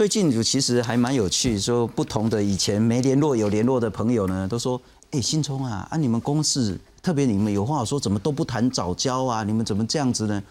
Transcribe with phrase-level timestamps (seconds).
[0.00, 4.80] 最近就其实还蛮有趣，说不同的以前没联络有联络的朋友呢，都说，
[5.10, 9.44] 哎，新聪啊，啊你们公司特别你们有话说，怎么都不谈早教啊？
[9.44, 10.42] 你们怎么这样子呢？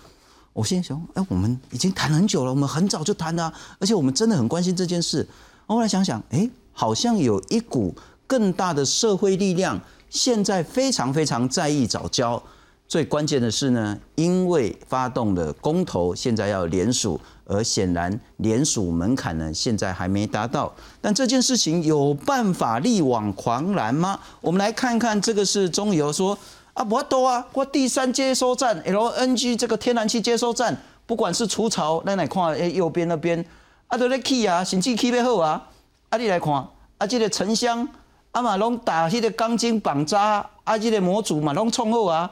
[0.53, 5.27] 我心想，哎，我们已经谈很久了，我们很早就谈了，而且我们真的很关心这件事。
[5.65, 7.95] 后来想想，哎，好像有一股
[8.27, 12.43] 更大的社会力量，现在非常非常在意早教。
[12.89, 20.73] 最关键的是呢，因为发动了公投，现在要联署，而显然联署门槛呢，现在还没达到。
[20.99, 24.19] 但这件事情有办法力挽狂澜吗？
[24.41, 26.35] 我们来看看，这个是中油说
[26.73, 30.75] 啊，不多啊，我第三接收站 LNG 这个天然气接收站，
[31.05, 33.45] 不管是除潮，咱来看诶右边那边，
[33.85, 35.67] 啊都咧起啊，甚至起要好啊，
[36.09, 36.51] 啊你来看，
[36.97, 37.87] 啊这个沉箱，
[38.31, 42.31] 啊嘛拢打迄个钢筋绑扎，啊这个模组嘛拢创好啊。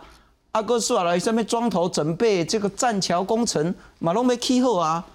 [0.52, 5.06] 阿哥说来，上面桩头准备这个栈桥工程，马龙没起好啊，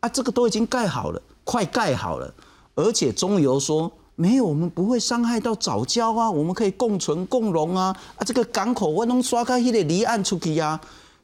[0.00, 2.32] 啊，这个都已经盖好了，快盖好了，
[2.74, 10.80] 而且中油说没有，我们不会伤害到早教啊，我们可以共存共荣啊，啊，这个港口我能刷开一点离岸出去呀，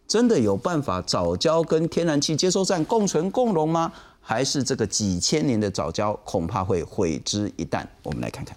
[0.09, 3.93] 真的有办法早教跟天然气接收站共存共荣吗？
[4.21, 7.85] 还是这个几千年的早教恐怕会毁之一旦？
[8.03, 8.57] 我们来看看。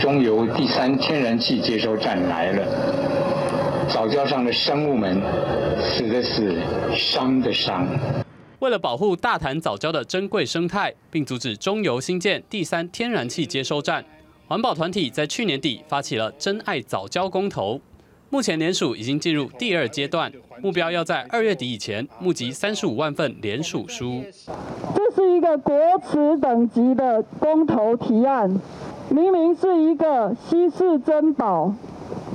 [0.00, 5.20] 中油第三天然气接收站来了，早教上的生物们
[5.78, 6.56] 死的死，
[6.94, 7.86] 伤的伤。
[8.60, 14.02] 为了保护大潭早教的珍贵生态，并阻止中油新建第三天然气接收站，
[14.48, 17.78] 环保团体在去年底发起了真爱早教公投。
[18.30, 24.24] 目前联署已经进入第二阶段，目标要在二月底以前募集三十五万份联署书。
[24.94, 25.76] 这是一个国
[26.08, 28.58] 耻等级的公投提案。
[29.10, 31.74] 明明是一个稀世珍宝，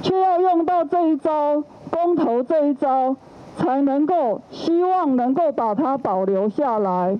[0.03, 3.15] 却要用到这一招公投这一招，
[3.57, 7.17] 才能够希望能够把它保留下来。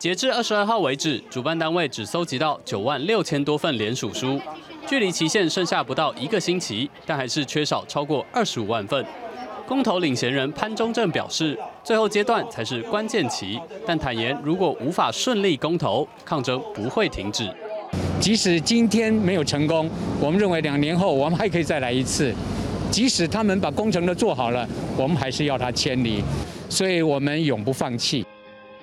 [0.00, 4.40] 截至二十二号为止，主办单位只搜集到九万六千多份联署书，
[4.84, 9.06] 距离期限剩下不到一个星期，但还是缺少超过二十五万份。
[9.68, 17.48] 公投领衔人潘中正表示，最后阶段才是关键期，但坦言如果无法顺利公投，抗争不会停止。
[18.20, 22.32] 即使今天没有成功，我们认为两年后我们还可以再来一次。
[22.90, 26.22] 即使他们把工程都做好了，我们还是要他迁离，
[26.68, 28.24] 所以我们永不放弃。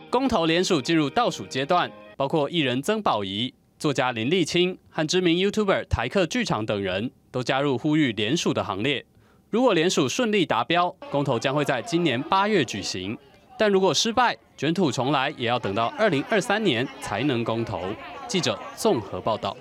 [0.10, 9.06] 公投联署进入倒数阶段，包括艺人曾宝仪、作家林立清和知名 YouTuber 台客剧场等人都加入呼吁联署的行列。
[9.52, 13.16] 如果联署顺利达标，公投将会在今年八月举行；
[13.58, 17.82] 但如果失败，卷土重来也要等到二零二三年才能公投。
[18.30, 19.58] 记者综合报道，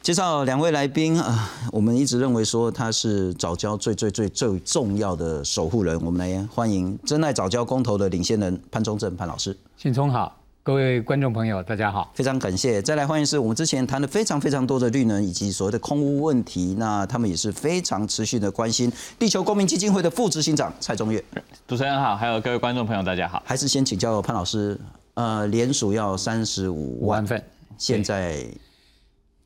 [0.00, 9.54] 介绍两位来宾啊，我们一直认为说他是早教最最最最重要的守护人，我们来欢迎真爱早教公投的领先人潘忠正潘老师。
[9.76, 12.80] 信聪好，各位观众朋友大家好，非常感谢。
[12.80, 21.22] 再来欢迎是我们之前谈了非常非常多的绿能以及所谓的空屋问题，那他们也是非常持续的关心地球公民基金会的副执行长蔡宗岳。
[21.68, 23.42] 主持人好，还有各位观众朋友大家好。
[23.44, 24.80] 还是先请教潘老师，
[25.12, 27.42] 呃，联署要三十五万份。
[27.78, 28.46] 现在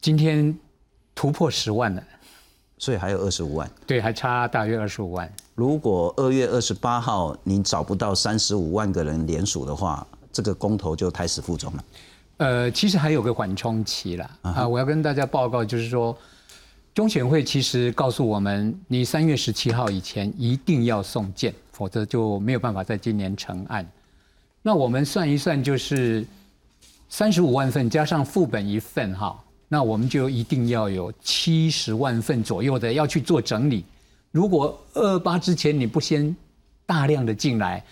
[0.00, 0.56] 今天
[1.14, 2.02] 突破十万了，
[2.78, 3.70] 所以还有二十五万。
[3.86, 5.32] 对，还差大约二十五万。
[5.54, 11.84] 如果二月二十八号你找不到三十五万个人联署的话，这个公投就胎死腹中了。
[12.38, 14.66] 呃，其实还有个缓冲期了啊！
[14.66, 16.16] 我要跟大家报告，就是说，
[16.92, 23.88] 中选会其实告诉我们，你三月十七号以前一定要送件，否则就没有办法在今年成案。
[24.60, 26.26] 那我们算一算，就是。
[27.14, 33.84] 三十五万份加上副本一份哈，那我们就一定要有七十万份左右的要去做整理。
[34.32, 36.34] 如果二八之前你不先
[36.84, 37.84] 大量的进来，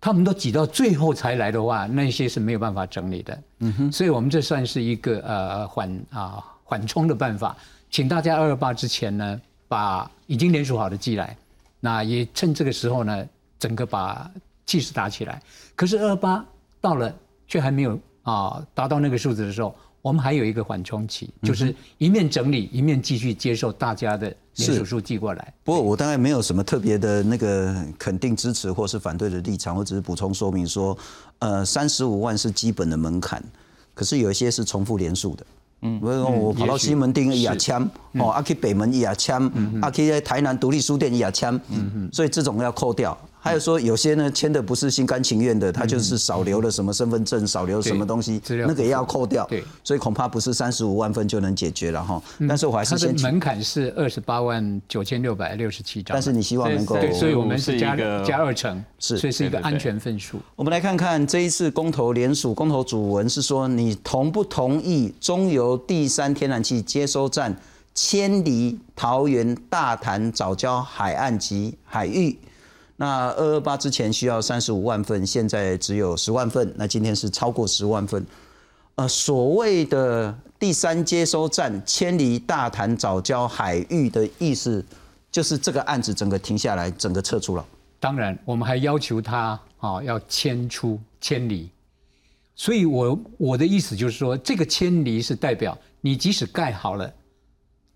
[0.00, 3.42] 他们都挤到最后才来的话，那些是没有办法整理的。
[3.60, 7.56] 嗯哼，所以我们这算是一个呃缓啊缓冲的办法，
[7.92, 11.36] 请大家二二八之前呢，把已经联署好的寄来，
[11.78, 13.24] 那也趁这个时候呢，
[13.56, 14.28] 整个把
[14.66, 15.40] 气势打起来。
[15.76, 16.44] 可是二八
[16.80, 17.14] 到了
[17.46, 17.96] 却还没有。
[18.28, 25.54] 啊，达到那个数字的时候，我们还有一个缓冲期，就是一面整理，一面继续接受大家的联署数寄过来。
[25.64, 30.96] 不过我大概没有什么特别的那个肯定支持或是反对的立场，我只是补充说明说，
[31.38, 33.42] 呃，三十五万是基本的门槛，
[33.94, 35.46] 可是有一些是重复连署的。
[35.80, 37.80] 嗯，我我跑到西门町也签，
[38.14, 39.40] 哦，阿去北门也签，
[39.80, 43.16] 阿去台南独立书店也签，嗯嗯，所以这种要扣掉。
[43.48, 49.46] 还有说有些呢签的不是心甘情愿的，他就是少留了什么身份证，少留什么东西，那个也要扣掉。
[49.46, 52.22] 对，所以恐怕不是三十五万份就能解决了哈。
[52.48, 56.14] 但是我还是先门槛是二十八万九千六百六十七张。
[56.14, 60.38] 但是你希望能够，对，所以我们是加加二成，是，所以是一个安全份数。
[60.54, 67.56] 我们来看看这一次公投联署公投主文是说，你同不同意中油第三天然气接收站？
[67.94, 72.38] 迁离桃园大潭早礁海岸及海域，
[73.00, 78.26] 那二二八之前需要三十五万份，现在只有十万份，那今天是超过十万份。
[78.96, 84.84] 呃，所谓的第三接收站迁离大潭早礁海域的意思，
[85.30, 87.64] 就是这个案子整个停下来，整个撤出了。
[88.00, 91.70] 当然，我们还要求他啊要迁出迁离，
[92.56, 97.08] 所以我我的意思就是说，这个迁离是代表你即使盖好了。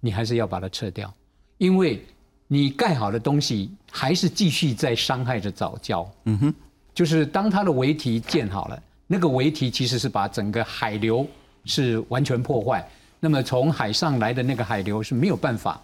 [0.05, 1.13] 你还是要把它撤掉，
[1.59, 2.05] 因为
[2.49, 6.11] 你盖好的东西还是继续在伤害着早教。
[6.25, 6.55] 嗯哼，
[6.95, 11.27] 就是当它的围堤建好了，那个围堤其实是把整个海流
[11.67, 12.89] 是完全破坏。
[13.21, 15.79] 那么从海上来的那个海流是没有办法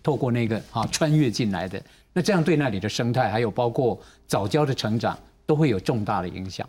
[0.00, 1.82] 透过那个啊穿越进来的。
[2.12, 6.66] 那这样对那里的生态，还有包括早教的成长，都会有重大的影响。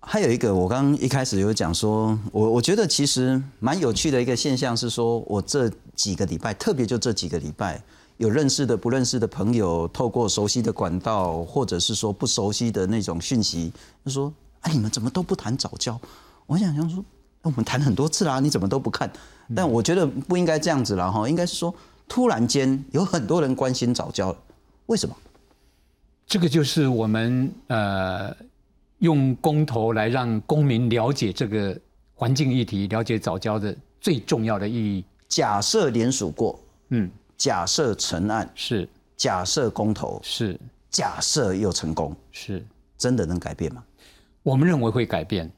[0.00, 7.80] 还有一个，我刚刚一开始有讲说，我我觉得其实蛮有趣的一个现象是说，我这几个礼拜，特别就这几个礼拜，
[8.22, 13.72] 有认识的、不认识的朋友，透过熟悉的管道，或者是说不熟悉的那种讯息，
[14.04, 14.32] 就说
[14.62, 16.00] ：“哎，你们怎么都不谈早教？”
[16.46, 17.04] 我想想说，
[17.42, 19.10] 我们谈很多次啦，你怎么都不看？
[19.54, 21.74] 但我觉得不应该这样子了哈，应该是说，
[22.08, 24.34] 突然间有很多人关心早教，
[24.86, 25.14] 为什么？
[26.26, 28.34] 这个就是我们呃。
[29.02, 31.76] 用公投来让公民了解这个
[32.14, 35.04] 环境议题，了解早教的最重要的意义。
[35.26, 36.56] 假设联署过，
[36.90, 40.58] 嗯，假设成案是，假设公投是，
[40.90, 42.64] 假设又成功是，
[42.96, 43.82] 真的能改变吗？
[44.42, 45.50] 我们认为会改变。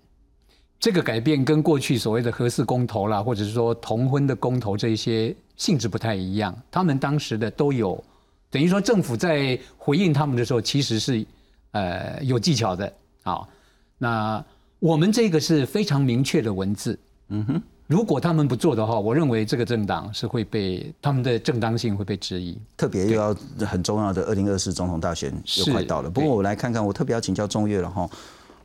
[0.78, 6.54] 这个改变跟过去所谓的合适公投啦，或者是说同婚的公投这一些性质不太一样。
[6.70, 8.02] 他们当时的都有，
[8.50, 11.24] 等于说政府在回应他们的时候，其实是
[11.70, 12.92] 呃有技巧的。
[13.22, 13.48] 好，
[13.96, 14.44] 那
[14.78, 16.98] 我们这个是非常明确的文字。
[17.28, 22.58] 嗯哼，如果他们不做的话，我认为这个政党是会被他们的正当性会被质疑。
[22.76, 23.34] 特别又要
[23.66, 26.08] 很重要的二零二四总统大选又快到了。
[26.08, 28.08] 不过我来看看，我特别要请教中岳了哈。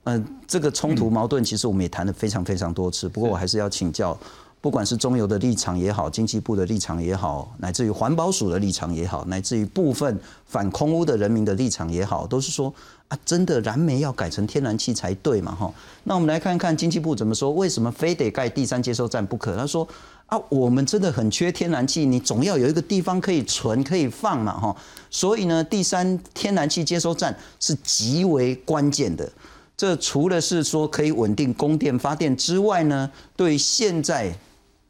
[0.05, 3.09] 嗯，这个冲突矛盾其实我们也谈了非常非常多次。
[3.09, 4.17] 不过我还是要请教。
[4.61, 12.73] 不管是中油的立场也好，经济部的立场也好，乃至于环保署的立场也好，乃至于部分反空污的人民的立场也好，都是说
[13.09, 15.53] 啊，真的燃煤要改成天然气才对嘛？
[15.53, 15.71] 哈，
[16.05, 19.55] 那我们来看看经济部怎么说，为什么非得盖第三接收站不可？
[19.57, 19.87] 他说
[20.27, 24.57] 啊，我们真的很缺天然气，你总要有一个地方可以存、可以放嘛？
[24.57, 24.75] 哈，
[25.09, 29.29] 所以呢，第三天然气接收站是极为关键的。
[29.75, 34.33] 这除了是说可以稳定供电发电之外呢，对现在。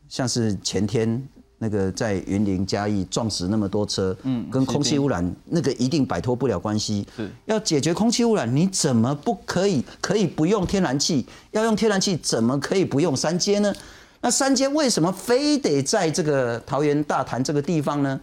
[0.10, 1.30] 像是前天
[1.62, 7.06] 那个在云林嘉义撞死那么多车，嗯，跟空气污染那个一定摆脱不了关系。
[7.16, 11.26] 是，要解决空气污染，你怎么不可以可以不用天然气？
[11.52, 13.74] 要用天然气，怎么可以不用三阶呢？
[14.22, 18.20] 那三阶为什么非得在这个桃园大潭这个地方呢？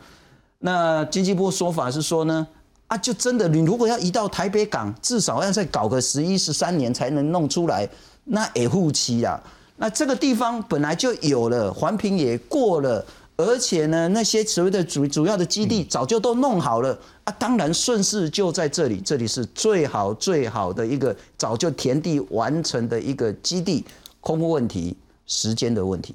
[0.58, 2.46] 那经济部说法是说呢，
[2.86, 7.86] 啊，就真的你如果要移到台北港，至少要再搞个十一十三年才能弄出来，
[8.24, 9.38] 那也护期啊。
[9.76, 13.04] 那这个地方本来就有了，环评也过了，
[13.36, 17.32] 而且呢，那些所谓的主主要的基地早就都弄好了啊。
[17.38, 23.84] 当然，顺势就在这里，这里是最好最好的一个早就填地完成的一个基地，
[24.20, 26.14] 空屋问题、时间的问题。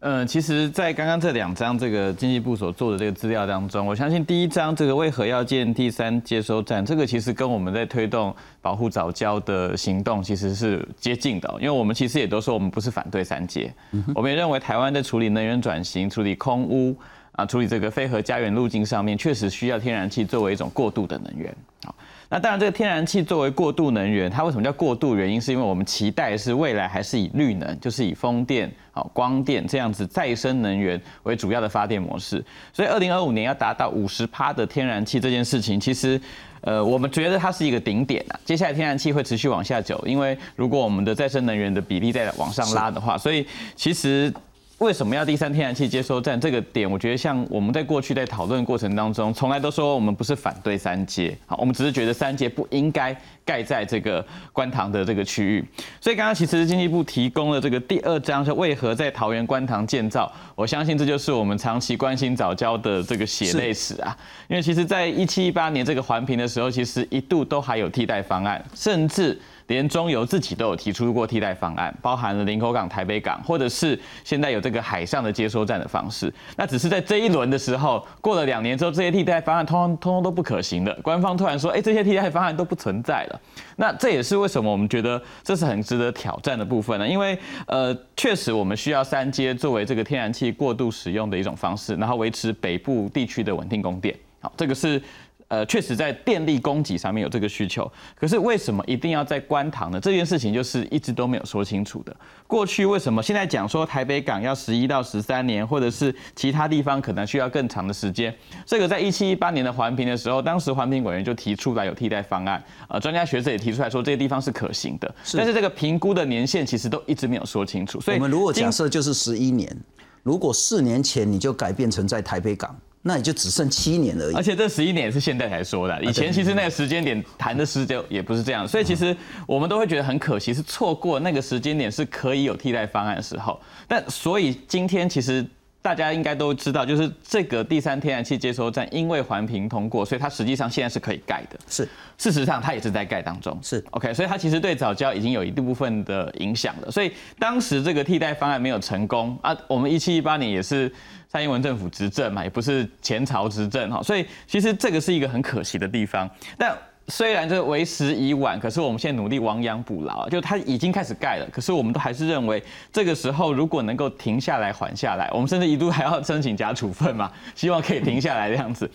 [0.00, 13.74] 嗯，其实，在刚刚这两张这个经济部所做的这个资料当中，我相信第一张这个为何要建第三接收站，这个其实跟我们在推动保护早教的行动其实是接近的，因为我们其实也都说我们不是反对三接，
[14.14, 16.96] 我们也认为台湾在处理能源转型、处理空污
[17.32, 21.52] 啊、处理这个非核家园路径上面，确实需要天然气作为一种过渡的能源。
[21.82, 21.92] 好。
[22.30, 25.16] 那当然，这个天然气作为过渡能源，它为什么叫过渡？
[25.16, 32.44] 原因是因为我们期待是未来还是以绿能，就是以风电、好光电这样子再生能源为主要的发电模式。
[32.70, 36.20] 所以，二零二五年要达到五十趴的天然气这件事情，其实，
[36.60, 38.38] 呃，我们觉得它是一个顶点啊。
[38.44, 44.30] 接下来天然气会持续往下走，因为如果我们的再生能源的比例再往上拉的话，所以其实。
[44.78, 46.40] 为什么要第三天然气接收站？
[46.40, 55.64] 这个点，我觉得像我们在过去在讨论过程当中，从来都说我们不是反对三阶，好，我们只是觉得三阶不应该盖在这个观塘的这个区域。
[56.00, 60.30] 所以刚刚其实经济部提供了这个第二章，是为何在桃园观塘建造？
[60.54, 64.16] 我相信这就是我们长期关心早教的这个血泪史啊。
[64.46, 69.36] 因为其实在一七一八年这个环评的时候，其实一度都还有替代方案，甚至。
[69.68, 76.32] 连中油自己都有提出过替代方案，包含了林口港、台北港，或者是现在有这个海上的接收站的方式。
[76.56, 80.98] 那只是在这一轮的时候，过了两年之后，这些替代方案通通通通都不可行了。
[81.02, 83.40] 官方突然说，哎，这些替代方案都不存在了。
[83.76, 87.06] 那这也是为什么我们觉得这是很值得挑战的部分呢？
[87.06, 94.16] 因为呃，确实我们需要三阶作为这个天然气过度使用的一种方式，然后维持北部地区的稳定供电。
[94.40, 95.00] 好，这个是。
[95.48, 99.98] 呃，确实在电力供给上面有这个需求，可是为什么一定要在关塘呢？
[99.98, 102.14] 这件事情就是一直都没有说清楚的。
[102.46, 108.34] 过去为什么现在讲说台北港要十一到十三年，或者是其他地方可能需要更长的时间？
[108.66, 117.98] 这个在一七一八年的环评的时候，当时环评委员就提出来有替代方案，呃，专家学者也提出来说这些地方是可行的，但是这个评估的年限其实都一直没有说清楚。
[118.02, 119.74] 所以我们如果假设就是十一年，
[120.22, 122.78] 如果四年前你就改变成在台北港。
[123.02, 133.60] 那也就只剩七年而已，而且这十一年也是现在才说的，以前其实那个时间点谈的时间也不是这样，所以其实我们都会觉得很可惜，是错过那个时间点是可以有替代方案的时候。
[133.86, 135.46] 但所以今天其实
[135.80, 141.58] 大家应该都知道，就是这个第三天然气接收站因为环评通过，所以它实际上现在是可以盖的。
[141.68, 143.58] 是，事实上它也是在盖当中。
[143.62, 146.90] 是，OK，所以它其实对早教已经有一部分的影响了。
[146.90, 150.92] 所以当时这个替代方案没有成功啊，我们一七一八年也是。
[151.30, 156.26] 蔡英文政府执政嘛，也不是前朝执政哈，所以其实这个是一个很可惜的地方。
[156.56, 156.74] 但
[157.10, 162.62] 虽然这为时已晚，可是我们现在努力亡羊补牢，就它已经开始盖了，可是我们都还是认为
[162.92, 168.88] 这个时候如果能够停下来缓下来，我们甚至一度还要申请假处分嘛，希望可以停下来这样子。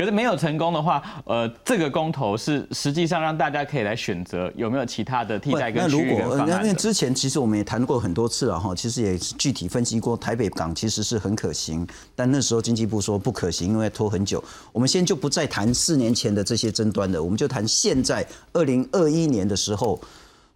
[0.00, 6.64] 可是没有成功的话，呃，这个公投是实际上让大家可以来选择有没有其他的替代跟区域跟方案。
[6.64, 14.42] 因为之前其实我们也谈过很多次了哈，其实也具体分析过台北港其实是很可行，但那时候经济部说不可行，因为拖很久。
[14.72, 20.00] 我们先就不再谈四年前的这些争端了，我们就谈现在二零二一年的时候，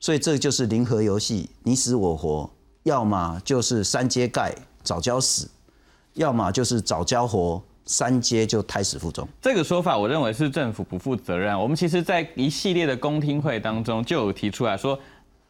[0.00, 2.48] 所以这就是零和游戏，你死我活，
[2.84, 5.50] 要么就是三阶盖早交死，
[6.14, 7.62] 要么就是早交活。
[7.86, 11.58] 三阶就胎死腹中，这个说法我认为是政府不负责任。
[11.58, 14.98] 我们其实，在一系列的公听会当中就有提出来说，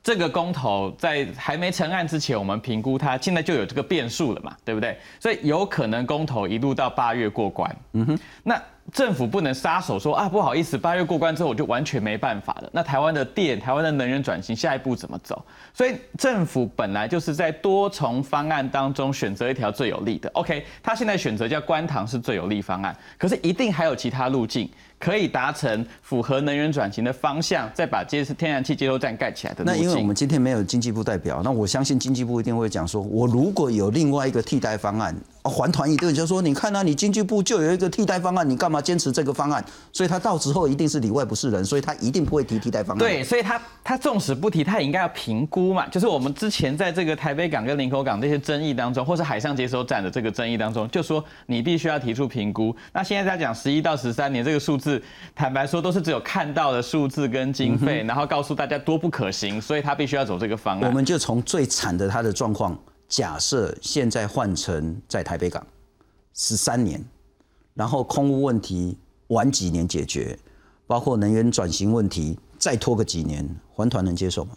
[0.02, 4.98] 这个公投在还没成案之前，我们评估它现在就有这个变数了嘛，对不对？
[5.20, 7.76] 所以有可能公投一路到八月过关。
[7.92, 8.60] 嗯哼，那。
[8.94, 12.70] 政府不能撒手说啊，不好意思，八月过关之后我就完全没办法了。
[12.72, 15.44] 那台湾的电，台湾的能源转型下一步怎么走？
[15.72, 20.30] 所以政府本来就是在多重方案当中选择一条最有利的。
[20.34, 24.70] OK，他现在选择叫关塘是最有利方案，可是一定还有其他路径。
[25.04, 29.62] 可以达成符合能源转型的方向，再把接天然气接收站盖起来的。
[29.62, 39.62] 那因为我们今天没有经济部代表，那我相信经济部一定会讲说，我如果有另外一个替代方案，还团一顿就说，你看啊，你经济部就有一个替代方案，你干嘛坚持这个方案？
[39.92, 42.98] 所以他到时候一定是里外不是人，所以他一定不会提替代方案。
[42.98, 45.86] 对，所以他他纵使不提，他也应该要评估嘛。
[45.88, 52.74] 就是我们之前在这个台北港跟林口港这些争议当中，或是海上接收站的这个争议当中，就说你必须要提出评估。
[52.94, 54.93] 那现在在讲十一到十三年这个数字。
[55.34, 60.88] 坦白说，都是只有看到的数字跟经费，然后告诉大家多不可行，所以他必须要走这个方案。
[60.88, 65.64] 我们就从最惨的他的状况，假设现在换成在台北港
[66.34, 67.02] 十三年，
[67.74, 68.98] 然后空污问题
[69.28, 70.38] 晚几年解决，
[70.86, 74.50] 包括能源转型问题再拖个几年，环团能接受吗？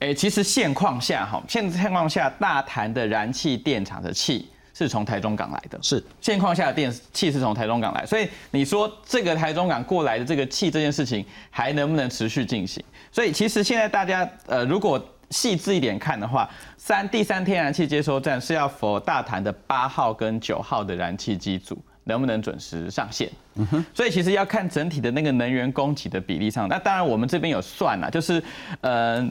[0.00, 4.48] 哎，其实现况下哈，现现况下大谈的燃气电厂的气。
[4.76, 12.84] 是从台中港来的，是现况下的电气是从台中港来，所以你说这个台中港过来的这个气这件事情还能不能持续进行？
[13.12, 15.00] 所以其实现在大家呃，如果
[15.30, 23.30] 细致一点看的话，三第三天然气接收站是要否大潭的八号跟九号的燃气机组能不能准时上线？
[23.54, 28.42] 嗯哼，所以其实要看整体的那个能源供给的比例上，那当然我们这边有算了，就是
[28.80, 29.30] 呃。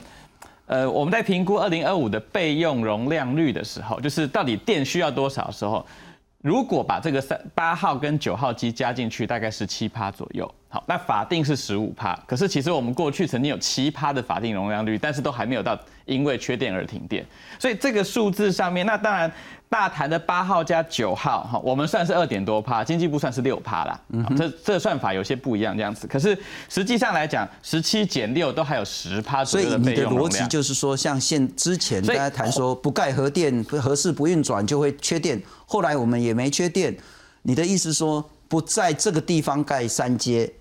[0.73, 5.85] 呃，我们在评估二零二五的备用容量率的时候，就是到底电需要多少的时候，
[6.41, 10.51] 如果把这个三八号跟九号机加进去，大概是七趴左右。
[10.69, 17.23] 好，那法定是十五趴，可是其实我们过去曾经有七帕的法定容量率，但是都还没有到因为缺电而停电，
[17.59, 19.31] 所以这个数字上面，那当然
[19.73, 26.37] 大谈的八号加九号，哈，我们算是二点多趴，经济部算是六趴啦，嗯这这算法有些不一样这样子，可是
[26.69, 30.29] 实际上来讲，十七减六都还有十趴左所以右的备你的逻。
[30.29, 36.95] 辑就是说，像现之前大家谈说不盖核电，核四不运转就会缺电，后来我们也没缺电。
[37.41, 40.53] 你的意思说，不在这个地方盖三阶，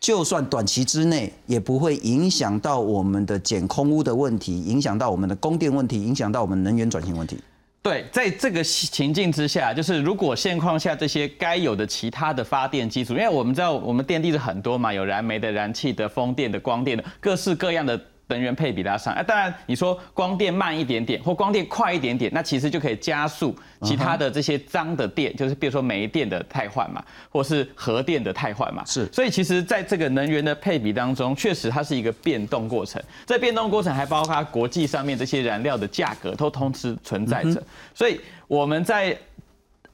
[0.00, 7.38] 就算短期之内也不会影响到我们的减空污的问题，影响到我们的供电问题，影响到我们能源转型问题。
[7.82, 18.00] 对，在这个情境之下，就是如果现况下这些该有的其他的发电基础，因为我们知道我们电力是很多嘛，有燃煤的、燃气的、风电的、光电的，各式各样的
[18.32, 19.12] 能源配比拉上。
[19.14, 28.82] 啊，当然你说光电慢一点点，或光电快一点点，那其实就可以加速其他的这些脏的电，就是比如说煤电的汰换嘛，或是核电的汰换嘛。
[28.86, 33.02] 是所以其实在这个能源的配比当中，确实它是一个变动过程。
[33.26, 37.62] 这变动过程还包括国际上面这些燃料的价格都同时存在着。
[37.94, 39.16] 所以我们在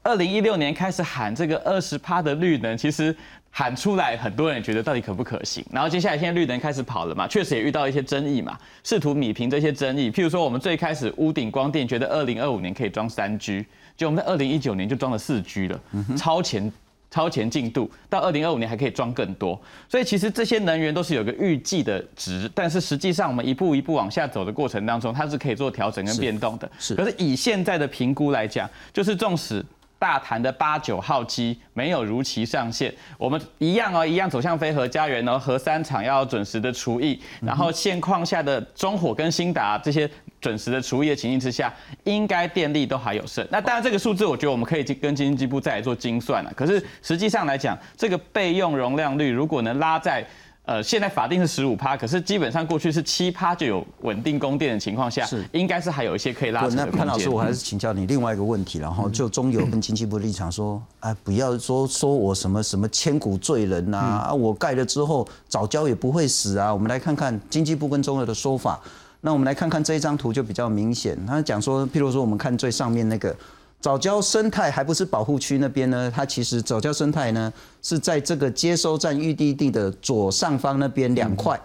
[0.01, 3.15] 二零一六年开始喊这个二十趴的绿能，其实
[3.59, 5.61] 喊出来，很多人也觉得到底可不可行。
[5.69, 10.09] 然后接下来现在绿能开始跑了嘛，确实也遇到一些争议嘛，试图米平这些争议。
[10.09, 13.65] 譬如说，我们最开始屋顶光电觉得二零二五年可以装三 G，
[13.97, 15.77] 就我们在二零一九年就装了四 G 了，
[16.15, 16.71] 超前。
[17.11, 26.69] 超前进度到二零二五年还可以装更多，所以其实这些能源都是有个预计的值，但是实际上我们一步一步往下走的过程当中，它是可以做调整跟变动的。
[26.77, 29.65] 是可是以现在的评估来讲，就是纵使
[29.99, 41.71] 大潭的八九号机没有如期上线，我们一样哦，一样走向飞核家园哦，核三厂要准时的除役，然后现况下的中火跟新达这些准时的除役的情形之下，
[42.05, 43.45] 应该电力都还有剩。
[43.51, 46.53] 那当然这个数字，我觉得我们可以跟经济部再来做精算了。
[46.55, 50.25] 可是实际上来讲，这个备用容量率如果能拉在
[50.69, 56.95] 呃，现在法定是十五趴，可是基本上过去是七趴就有稳定供电的情况下，是应该是还有一些可以拉不扯的空间。
[56.95, 66.71] 那潘老师，我还是请教你另外一个问题，然后就中油 跟经济部的立场说，哎，不要说说我什么什么千古罪人呐、啊，我盖了之后早教也不会死啊。
[66.71, 68.79] 我们来看看经济部跟中油的说法。
[69.21, 73.35] 那我们来看看这一张图就比较明显，他讲说，譬如说我们看最上面那个。
[73.81, 81.59] 早教生态还不是保护区那边呢，它其实早教生态呢是在这个接收站预地地的左上方那边两块，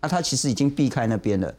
[0.00, 1.52] 那，它其实已经避开那边了。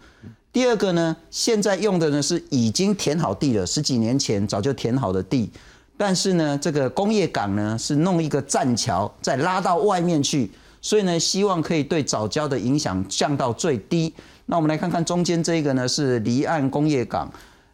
[0.54, 5.52] 第二个呢，现在用的呢是已经填好地了，十几年前早就填好的地，
[5.98, 10.50] 但是呢，这个工业港呢是弄一个栈桥，再拉到外面去，
[10.82, 14.14] 所以呢，希望可以对早教的影响降到最低。
[14.46, 17.32] 那我们来看看中间这一个呢是离岸工业港，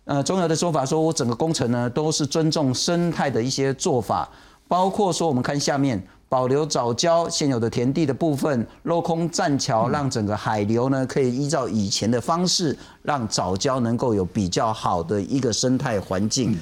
[0.07, 4.27] 呃，中油的说法说，我整个工程呢都是尊重生态的一些做法，
[4.67, 6.01] 包括说我们看下面。
[6.29, 16.59] 保留早礁现有的田地的部分，镂空栈桥，让整个海流呢可以依照以前的方式，让早礁能够有比较好的一个生态环境。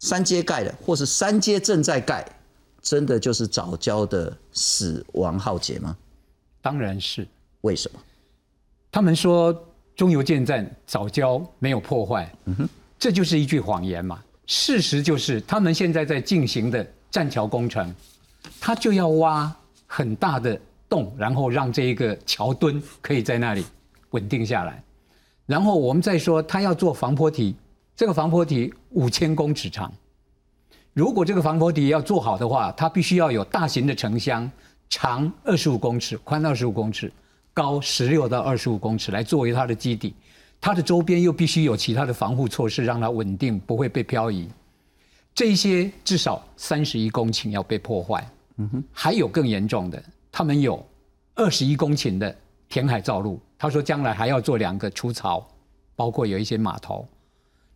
[0.00, 2.26] 三阶盖的，或是三阶正在盖，
[2.82, 5.96] 真的就是早礁的死亡浩劫吗？
[6.60, 7.24] 当然是。
[7.60, 8.00] 为什么？
[8.90, 9.56] 他们说
[10.00, 12.26] 中油建站早交没有破坏，
[12.98, 14.18] 这就是一句谎言嘛。
[14.46, 17.94] 事实就是他们现在在进行的栈桥工程，
[18.58, 19.54] 他就要挖
[19.86, 20.58] 很大的
[20.88, 23.62] 洞，然后让这一个桥墩可以在那里
[24.12, 24.82] 稳定下来。
[25.44, 27.54] 然后我们再说，他要做防坡堤，
[27.94, 29.92] 这个防坡堤五千公尺长。
[30.94, 34.50] 如果这个防坡堤要做好的话，它必须要有大型的城乡，
[34.88, 37.12] 长二十五公尺，宽二十五公尺，
[37.60, 40.14] 高十六到二十五公尺，来作为它的基底。
[40.58, 44.48] 它的周边又必须有其他的防护措施，让它稳定，不会被漂移。
[45.34, 48.26] 这些至少三十一公顷要被破坏。
[48.56, 50.82] 嗯哼，还有更严重的，他们有
[51.34, 52.34] 二十一公顷的
[52.66, 53.38] 填海造陆。
[53.58, 55.46] 他说将来还要做两个除槽，
[55.94, 57.06] 包括有一些码头。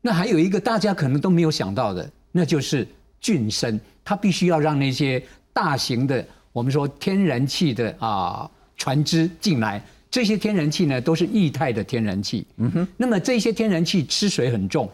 [0.00, 2.88] 那还有一个大家可能都没有想到的，那就是
[3.20, 9.82] 浚深，它必须要让那些大型的我们说天然气的啊船只进来。
[10.10, 12.46] 这些天然气呢，都是液态的天然气。
[12.58, 12.88] 嗯哼。
[12.96, 14.88] 那么这些天然气吃水很重，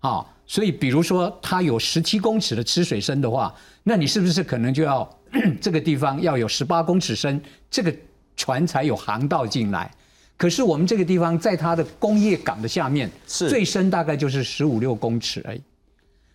[0.00, 5.08] 啊，所以比如说它有十七公尺的吃水深的话，那你是不是可能就要
[5.62, 7.94] 这个地方要有十八公尺深，这个
[8.36, 9.88] 船才有航道进来？
[10.36, 15.60] 可是我们这个地方在它的工业港的下面，是最深大概就是十五六公尺而已。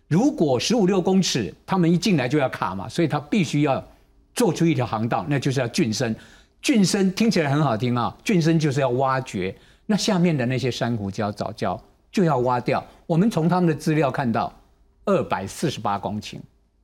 [0.07, 3.85] 如果十五六公尺，他们一进来就要卡嘛，所以它必须要
[4.33, 6.15] 做出一条航道，那就是要浚深。
[6.61, 9.55] 浚深听起来很好听啊，浚深就是要挖掘，
[9.87, 11.79] 那下面的那些珊瑚礁、藻礁
[12.11, 12.85] 就要挖掉。
[13.07, 14.53] 我们从他们的资料看到，
[15.05, 16.37] 二百四十八公顷，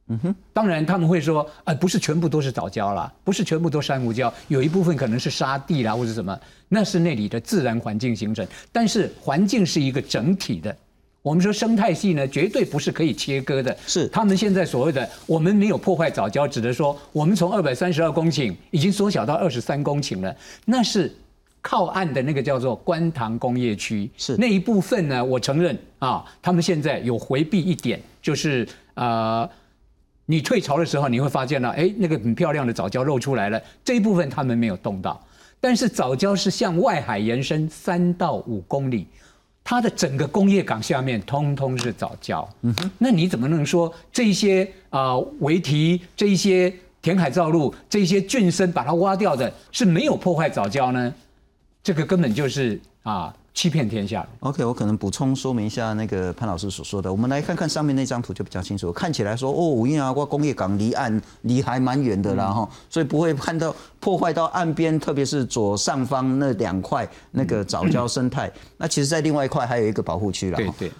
[0.08, 6.38] 嗯哼，当然他们会说，呃，不是全部都是藻礁啦，不是全部都珊瑚礁，有一部分可能是沙地啦或者什么，
[6.68, 8.46] 那是那里的自然环境形成。
[8.72, 10.76] 但是环境是一个整体的，
[11.28, 13.76] 我们说生态系呢，绝对不是可以切割的。
[13.86, 21.14] 是他们现在所谓的我们没有破坏藻礁，指的说我们从二百三十二公顷已经缩小到二十三公顷了，那是
[21.62, 24.10] 靠岸的那个叫做观塘工业区。
[24.16, 29.50] 是那一部分呢，我承认啊，他们现在有回避一点，就是呃。
[30.30, 35.26] 你退潮的时候，你会发现呢，哎，那个很漂亮的藻礁露出来了，这一部分他们没有动到，
[35.62, 39.08] 但是藻礁是向外海延伸三到五公里，
[39.70, 42.48] 它的整个工业港下面通通是藻礁。
[42.62, 51.14] 嗯哼，那你怎么能说这些啊围堤、这一些填海造陆、这些浚深把它挖掉的是没有破坏藻礁呢？
[51.84, 53.36] 这个根本就是啊。
[53.58, 54.24] 欺骗天下。
[54.42, 57.12] OK，我可能补充说明一下那个潘老师所说的。
[57.12, 58.94] 我们来看看上面那张图就比较清楚。
[58.94, 68.52] 看起来说哦，五印阿瓜工业港离岸离还蛮远的啦哈，所以不会看到破坏到岸边，特别是左上方那两块那个藻礁生态。
[68.78, 70.58] 那其实，在另外一块还有一个保护区了。
[70.58, 70.92] 对对。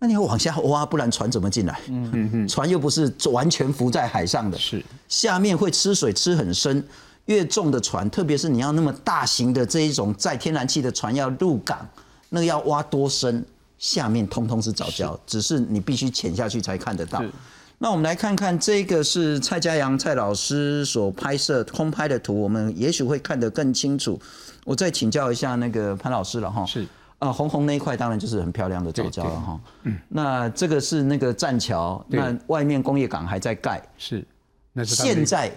[0.00, 1.78] 那你要往下挖，不然船怎么进来？
[1.86, 2.48] 嗯嗯嗯。
[2.48, 6.84] 船又不是完全浮在海上的，是下面会吃水，吃很深。
[7.26, 11.86] 越重的船，特别是你要那么大型的这一种载天然气的船要入港，
[12.28, 13.44] 那个要挖多深，
[13.78, 17.22] 下面通通是藻礁，只是你必须潜下去才看得到。
[17.78, 24.18] 那我们来看看这个是蔡家阳蔡老师所拍摄空拍的图，我们也许会看得更清楚。
[24.64, 26.64] 我再请教一下那个潘老师了哈。
[26.64, 26.86] 是
[27.18, 29.60] 啊，红红那一块当然就是很漂亮的藻礁了哈。
[29.82, 29.98] 嗯。
[30.08, 33.82] 那这个是那个栈桥，那外面工业港还在盖。
[33.98, 34.24] 是。
[34.72, 35.50] 那是现在。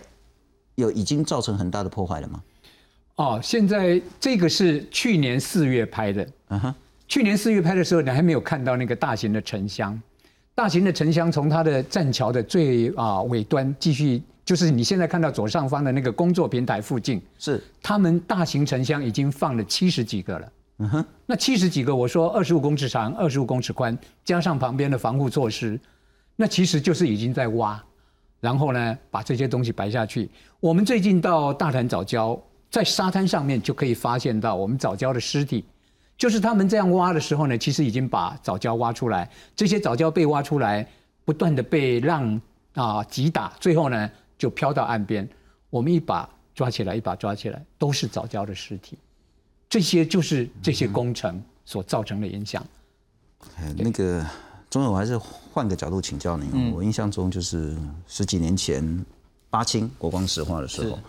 [0.80, 2.42] 有已经造成很大的破坏了吗？
[3.16, 6.28] 哦，现在这个是去年四月拍的。
[6.48, 6.76] 嗯哼，
[7.08, 10.02] 去年四月拍的时候，你还没有看到那个大型的沉箱。
[10.56, 20.52] 大型的沉箱从它的栈桥的最啊尾端继续，就是你现在看到左上方的那个工作平台附近，是他们大型沉箱已经放了七十几个了。
[20.80, 25.78] 嗯哼，那七十几个，我说二十五公尺长，二十五公尺宽，加上旁边的防护措施，
[26.38, 27.84] 那其实就是已经在挖。
[28.40, 30.30] 然后呢，把这些东西摆下去。
[30.60, 32.40] 我们最近到大潭藻礁，
[32.72, 35.66] 在沙滩上面就可以发现到我们藻礁的尸体，
[36.18, 39.30] 就是他们这样挖的时候呢，其实已经把藻礁挖出来。
[39.56, 40.88] 这些藻礁被挖出来，
[41.26, 42.40] 不断的被浪
[42.76, 45.28] 啊击打，最后呢就飘到岸边。
[45.70, 48.98] 我们一把抓起来，一把抓起来，都是藻礁的尸体。
[49.68, 52.66] 这些就是这些工程所造成的影响。
[53.76, 54.26] 那个。
[54.70, 56.72] 钟友，我还是换个角度请教您。
[56.72, 57.76] 我印象中就是
[58.08, 59.06] 十几年前
[59.50, 61.00] 八清国光石化的时候，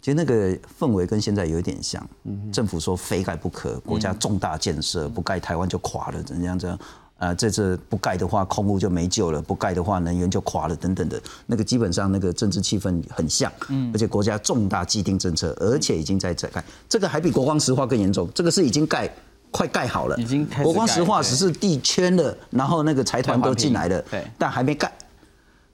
[0.00, 2.02] 其实那个氛围跟现在有一点像。
[2.50, 6.78] 政府说非盖不可，国家重大建设不盖台湾就垮了，怎样怎样？
[7.18, 11.20] 啊，这次不盖的话，空屋就没救了；不盖的话，能源就垮了，等等的。
[11.44, 13.52] 那个基本上那个政治气氛很像。
[13.68, 18.26] 嗯，而且国家重大既定政策，而且已经在在盖，这个还比国光石化更严重。
[18.34, 19.14] 这个是已经盖。
[19.50, 24.90] 快盖好了，已经国光石化只是地圈了，然后那个财团都进来了，对，但还没盖。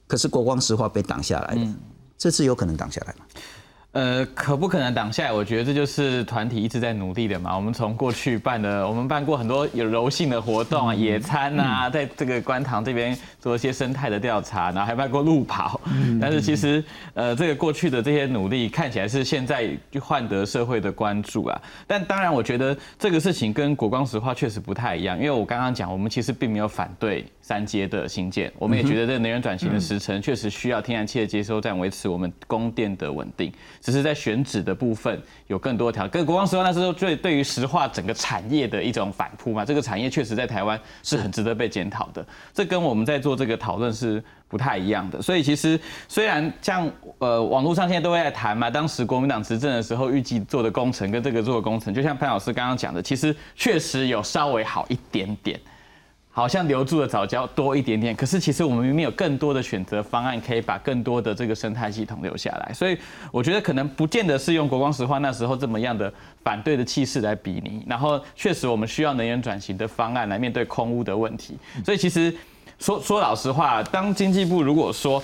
[0.07, 1.75] 可是国光石化被挡下来了，
[2.17, 3.25] 这次有可能挡下来吗？
[3.97, 5.31] 呃，可不可能挡下来？
[5.33, 7.55] 我觉得这就是团体一直在努力的嘛。
[7.55, 15.81] 我们从过去办的，我们办过很多有柔性的活动啊，野餐啊，在这个观塘这边做一些生态的调查，然后还办过路跑。
[16.21, 16.83] 但是其实，
[17.15, 19.67] 呃，这个过去的这些努力看起来是现在
[19.99, 21.59] 换得社会的关注啊。
[21.87, 33.51] 但当然，我觉得这个事情跟国光石化确实不太一样，因为我刚刚讲，我们其实并没有反对三阶的新建，我们也觉得这个能源转型的时程确实需要天然气的接收站维持我们供电的稳定。
[33.87, 45.21] 只是在选址的部分有更多条，跟国光石化那时候最对于石化整个产业的一种反扑嘛，这个产业确实在台湾是很值得被检讨的，这跟我们在做这个讨论是不太一样的。
[45.21, 55.57] 所以其实虽然像呃网络上现在都会在谈嘛，当时国民党执政的时候预计做的工程跟这个做的工程，就像潘老师刚刚讲的，其实确实有稍微好一点点。
[56.37, 62.71] 好像留住的早教多一点点，可是其实我们明明有更多的选择方案，可以把更多的这个生态系统留下来。
[62.71, 62.95] 所以
[63.31, 67.83] 我觉得可能不见得是用国光石化那时候这么样的反对的气势来比拟。
[67.87, 71.57] 然后确实我们需要能源转型的方案来面对空污的问题。
[71.83, 72.31] 所以其实
[72.77, 75.23] 说说老实话，当经济部如果说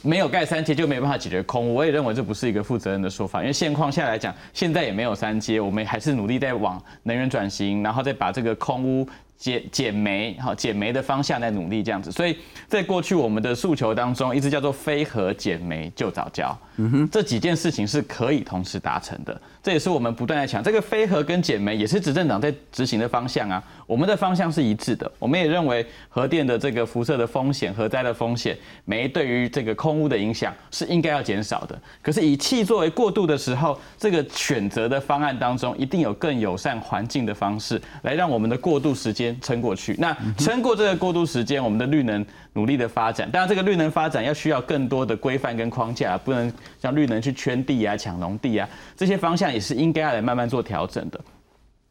[0.00, 9.06] 没有盖三阶就没有办法解决空污，我也认为这不是一个负责任的说法，因为现况下来讲，现在也没有三阶，我们还是努力在往能源转型，然后再把这个空污。
[9.36, 39.23] 减减煤，好减煤的方向在努力这样子，所以在过去我们的诉求当中，一直叫做非核减煤就早交，嗯哼，这几件事情是可以同时达成的，这也是我们不断在讲，这个非核跟减煤也是执政党在执行的方向啊，我们的方向是一致的，我们也认为核电的这个辐射的风险、核灾的风险、煤对于这个空污的影响是应该要减少的，可是以气作为过渡的时候，这个选择的方案当中，一定有更友善环境的方式来让我们的过渡时间。
[39.40, 43.30] 撑过去，那撑过这个过渡时间，我们的绿能努力的发展。
[43.30, 51.20] 当然，这个绿能发展要需要更多的规范跟框架，不能像绿能去圈地啊、抢农地啊，这些方向也是应该要来慢慢做调整的。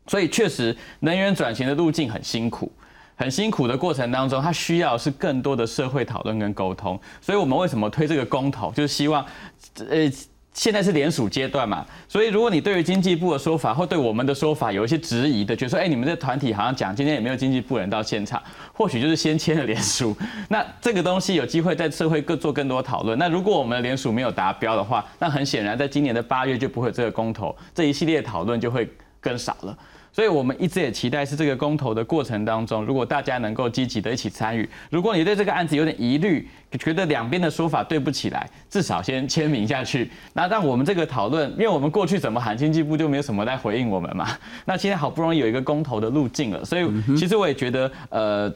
[0.08, 2.72] 所以，确实能源转型的路径很辛苦，
[3.16, 7.00] 很辛苦的过程当中，它需要是更多的社会讨论跟沟通。
[7.22, 9.26] 所以我们为什么推这个公投，就是希望，
[9.90, 10.12] 呃。
[10.54, 20.16] 现在是联署阶段嘛，所以如果你对于经济部的说法或对我们的说法有一些质疑的，觉得说，哎，你们这团体好像讲今天也没有经济部人到现场，或许就是先签了联署，
[20.50, 23.18] 那这个东西有机会在社会各做更多讨论。
[23.18, 28.88] 那如果我们的联署没有达标的话，那很显然在今年的八月就不会有这个公投，这一系列讨论就会
[29.20, 29.78] 更少了。
[30.14, 36.48] 所以，我们一直也期待是这个公投的过程当中，如果大家能够积极的一起参与，如果你对这个案子有点疑虑，
[36.80, 40.12] 觉得两边的说法对不起来，至少先签名下去。
[40.34, 44.30] 那让我们这个讨论，因为我们过去怎么喊经济部就没有什么来回应我们嘛。
[44.66, 48.54] 那现在好不容易有一个公投的路径了，所以其实我也觉得，呃。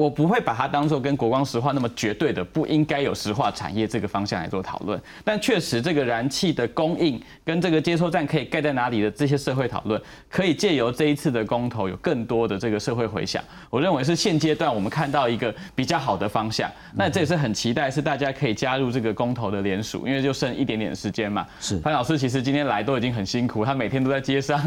[0.00, 13.44] 我不会把它当做跟国光石化那么绝对的不应该有石化产业这个方向来做讨论，但确实这个燃气的供应跟这个接收站可以盖在哪里的这些社会讨论，可以借由这一次的公投有更多的这个社会回响。
[13.68, 16.70] 我认为是现阶段我们看到一个比较好的方向。
[16.94, 21.46] 那这也是很期待是大家可以加入这个公投的联署，因为就剩一点点时间嘛。
[21.60, 24.58] 是潘老师其实今天来都已经很辛苦，他每天都在街上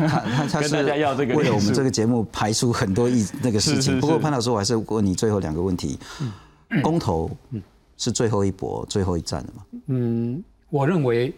[0.62, 1.34] 跟大家要这个。
[1.34, 4.00] 为了我们这个节目排出很多意那个事情。
[4.00, 5.22] 不过潘老师我还是问你。
[5.23, 5.97] 最后两个问题，
[6.81, 7.31] 公投
[7.95, 9.65] 是最后一搏、最后一战的吗？
[9.86, 11.33] 嗯，我认为，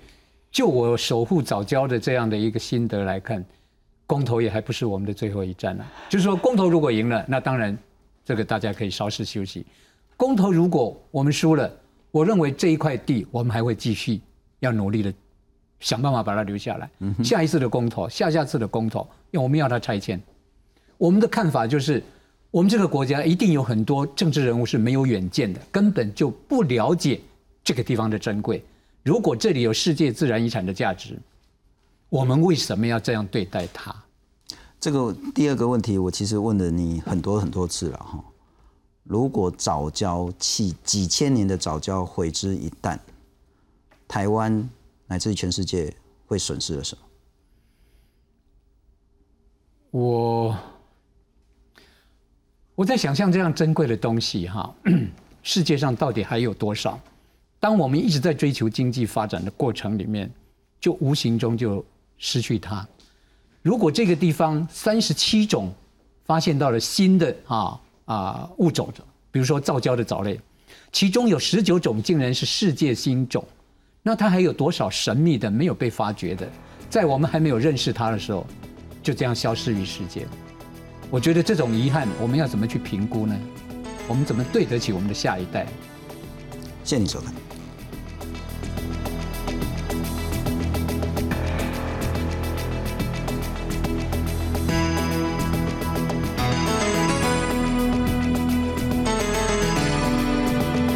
[0.50, 3.46] 就我守护早教的这样的一个心得来看，
[4.08, 5.86] 公投也还不是我们的最后一战呢。
[6.10, 7.78] 就是说，公投如果赢了，那当然
[8.26, 9.64] 这个大家可以稍事休息；
[10.18, 11.72] 公投如果我们输了，
[12.10, 14.20] 我认为这一块地我们还会继续
[14.62, 15.14] 要努力的
[15.80, 16.90] 想办法把它留下来。
[17.24, 20.20] 下一次的公投，下下次的公投，因为我们要它拆迁。
[20.98, 22.02] 我们的看法就是。
[22.56, 27.20] 我们这个国家一定有很多政治人物是没有远见的，根本就不了解
[27.66, 28.64] 这个地方的珍贵。
[29.04, 31.20] 如果这里有世界自然遗产的价值，
[32.08, 33.94] 我们为什么要这样对待它？
[34.80, 38.24] 这个第二个问题，我其实问了你很多很多次了哈。
[39.04, 42.98] 如果早教弃几千年的早教毁之一旦，
[44.08, 44.70] 台湾
[45.08, 45.94] 乃至全世界
[46.26, 47.02] 会损失了什么？
[49.92, 50.25] 我。
[52.86, 54.72] 我在想象这样珍贵的东西，哈，
[55.42, 57.00] 世界上到底还有多少？
[57.60, 60.32] 当我们一直在追求经济发展的过程里面，
[60.80, 61.84] 就无形中就
[62.20, 62.88] 失去它。
[63.64, 65.74] 如果这个地方三十七种
[66.26, 68.88] 发现到了新的啊啊物种，
[69.32, 70.40] 比如说造礁的藻类，
[70.92, 73.44] 其中有十九种竟然是世界新种，
[74.04, 76.48] 那它还有多少神秘的没有被发掘的，
[76.88, 78.46] 在我们还没有认识它的时候，
[79.02, 80.28] 就这样消失于世界。
[81.10, 83.36] 我觉得这种遗憾，我们要怎么去评估呢？
[84.08, 85.66] 我们怎么对得起我们的下一代？
[86.84, 87.34] 谢谢你收看。